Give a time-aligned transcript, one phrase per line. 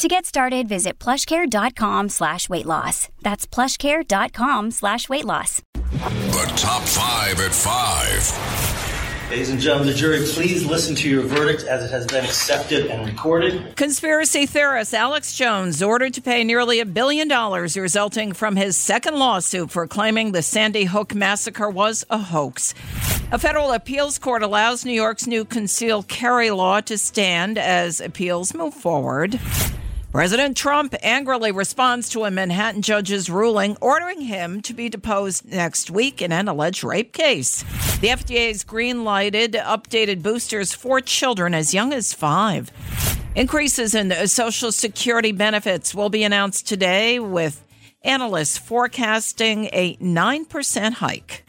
[0.00, 3.10] To get started, visit plushcare.com slash weight loss.
[3.20, 5.60] That's plushcare.com slash weight loss.
[5.74, 9.30] The top five at five.
[9.30, 12.86] Ladies and gentlemen, the jury, please listen to your verdict as it has been accepted
[12.86, 13.76] and recorded.
[13.76, 19.18] Conspiracy theorist Alex Jones ordered to pay nearly a billion dollars resulting from his second
[19.18, 22.72] lawsuit for claiming the Sandy Hook massacre was a hoax.
[23.32, 28.54] A federal appeals court allows New York's new concealed carry law to stand as appeals
[28.54, 29.38] move forward.
[30.12, 35.88] President Trump angrily responds to a Manhattan judge's ruling ordering him to be deposed next
[35.88, 37.62] week in an alleged rape case.
[38.00, 42.72] The FDA's green lighted updated boosters for children as young as five.
[43.36, 47.64] Increases in Social Security benefits will be announced today, with
[48.02, 51.44] analysts forecasting a 9% hike.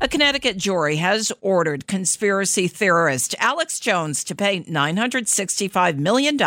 [0.00, 6.38] A Connecticut jury has ordered conspiracy theorist Alex Jones to pay $965 million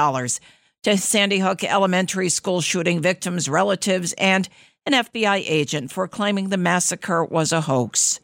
[0.84, 4.48] to Sandy Hook Elementary School shooting victims' relatives and
[4.86, 8.20] an FBI agent for claiming the massacre was a hoax.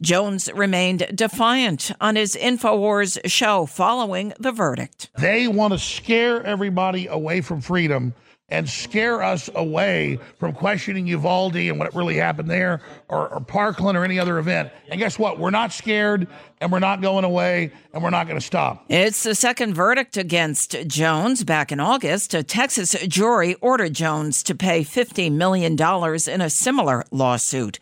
[0.00, 5.10] Jones remained defiant on his InfoWars show following the verdict.
[5.18, 8.14] They want to scare everybody away from freedom
[8.50, 13.96] and scare us away from questioning Uvalde and what really happened there or, or, Parkland
[13.96, 14.70] or any other event.
[14.88, 15.38] And guess what?
[15.38, 16.26] We're not scared
[16.60, 18.84] and we're not going away and we're not going to stop.
[18.88, 21.44] It's the second verdict against Jones.
[21.44, 27.04] Back in August, a Texas jury ordered Jones to pay $50 million in a similar
[27.10, 27.78] lawsuit.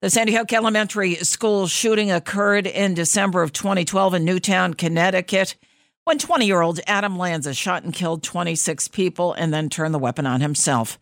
[0.00, 5.56] The Sandy Hook Elementary School shooting occurred in December of 2012 in Newtown, Connecticut
[6.04, 9.98] when 20 year old Adam Lanza shot and killed 26 people and then turned the
[9.98, 10.98] weapon on himself.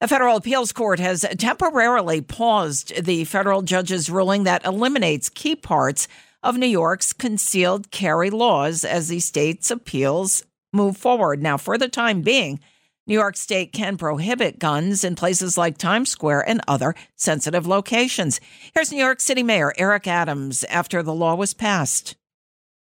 [0.00, 6.06] A federal appeals court has temporarily paused the federal judge's ruling that eliminates key parts
[6.42, 11.42] of New York's concealed carry laws as the state's appeals move forward.
[11.42, 12.60] Now, for the time being,
[13.08, 18.38] New York State can prohibit guns in places like Times Square and other sensitive locations.
[18.74, 22.17] Here's New York City Mayor Eric Adams after the law was passed.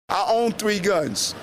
[0.08, 1.34] I own three guns.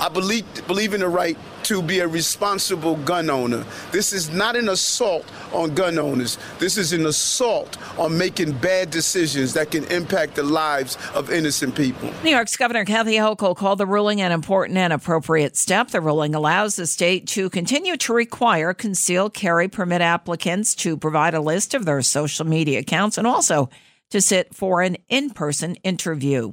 [0.00, 3.64] I believe, believe in the right to be a responsible gun owner.
[3.92, 6.38] This is not an assault on gun owners.
[6.58, 11.74] This is an assault on making bad decisions that can impact the lives of innocent
[11.74, 12.10] people.
[12.24, 15.88] New York's Governor Kathy Hochul called the ruling an important and appropriate step.
[15.88, 21.34] The ruling allows the state to continue to require concealed carry permit applicants to provide
[21.34, 23.68] a list of their social media accounts and also
[24.10, 26.52] to sit for an in person interview.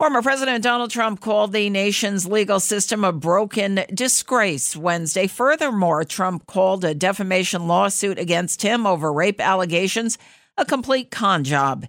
[0.00, 5.26] Former President Donald Trump called the nation's legal system a broken disgrace Wednesday.
[5.26, 10.16] Furthermore, Trump called a defamation lawsuit against him over rape allegations
[10.56, 11.86] a complete con job.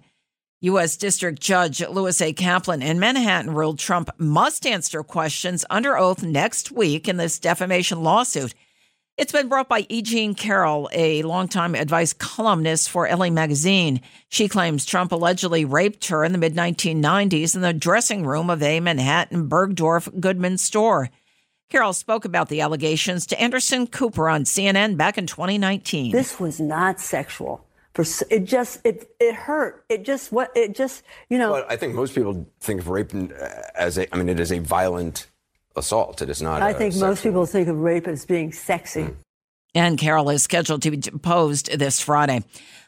[0.60, 0.98] U.S.
[0.98, 2.34] District Judge Lewis A.
[2.34, 8.02] Kaplan in Manhattan ruled Trump must answer questions under oath next week in this defamation
[8.02, 8.52] lawsuit.
[9.18, 10.00] It's been brought by E.
[10.00, 14.00] Jean Carroll, a longtime advice columnist for Elle Magazine.
[14.30, 18.62] She claims Trump allegedly raped her in the mid 1990s in the dressing room of
[18.62, 21.10] a Manhattan Bergdorf Goodman store.
[21.68, 26.12] Carroll spoke about the allegations to Anderson Cooper on CNN back in 2019.
[26.12, 27.66] This was not sexual.
[27.92, 29.84] For it just it it hurt.
[29.90, 31.52] It just what it just you know.
[31.52, 34.12] Well, I think most people think of rape uh, as a.
[34.14, 35.26] I mean, it is a violent
[35.76, 36.22] assault.
[36.22, 36.62] It is not.
[36.62, 39.04] I think most people think of rape as being sexy.
[39.04, 39.16] Mm.
[39.74, 42.44] And Carroll is scheduled to be deposed this Friday.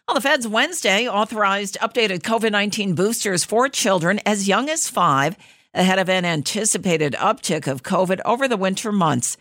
[0.06, 5.36] Well, the feds Wednesday authorized updated COVID 19 boosters for children as young as five
[5.72, 9.36] ahead of an anticipated uptick of COVID over the winter months.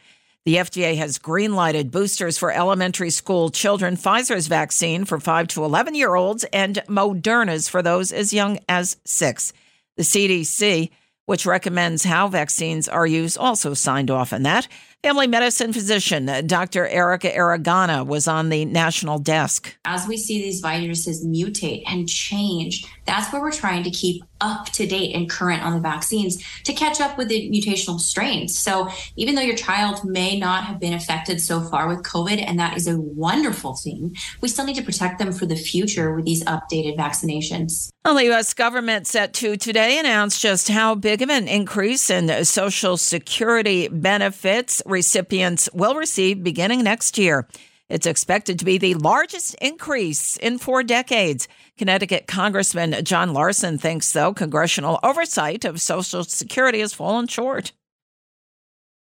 [0.46, 5.96] The FDA has greenlighted boosters for elementary school children, Pfizer's vaccine for 5 to 11
[5.96, 9.54] year olds, and Moderna's for those as young as 6.
[9.96, 10.90] The CDC
[11.26, 14.68] which recommends how vaccines are used, also signed off on that.
[15.04, 16.88] Family medicine physician uh, Dr.
[16.88, 19.76] Erica Aragana was on the national desk.
[19.84, 24.68] As we see these viruses mutate and change, that's where we're trying to keep up
[24.68, 28.58] to date and current on the vaccines to catch up with the mutational strains.
[28.58, 32.60] So even though your child may not have been affected so far with COVID, and
[32.60, 36.26] that is a wonderful thing, we still need to protect them for the future with
[36.26, 37.90] these updated vaccinations.
[38.06, 38.54] Well, the U.S.
[38.54, 44.82] government set to today announce just how big of an increase in Social Security benefits
[44.94, 47.48] recipients will receive beginning next year.
[47.90, 51.48] It's expected to be the largest increase in four decades.
[51.78, 57.74] Connecticut Congressman John Larson thinks, though, congressional oversight of Social Security has fallen short.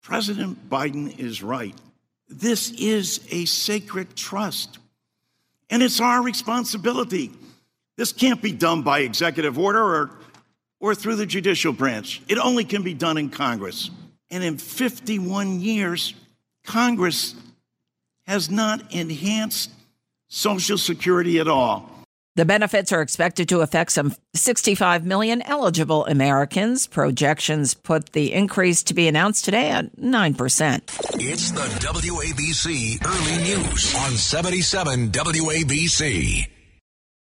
[0.01, 1.75] President Biden is right.
[2.27, 4.79] This is a sacred trust,
[5.69, 7.31] and it's our responsibility.
[7.97, 10.11] This can't be done by executive order or,
[10.79, 12.21] or through the judicial branch.
[12.27, 13.89] It only can be done in Congress.
[14.35, 16.13] And in 51 years,
[16.65, 17.35] Congress
[18.27, 19.71] has not enhanced
[20.27, 21.89] Social Security at all.
[22.35, 26.85] The benefits are expected to affect some 65 million eligible Americans.
[26.85, 30.81] Projections put the increase to be announced today at 9%.
[31.13, 36.49] It's the WABC Early News on 77 WABC.